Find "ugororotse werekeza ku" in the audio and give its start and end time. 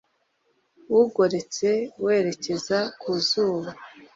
0.99-3.09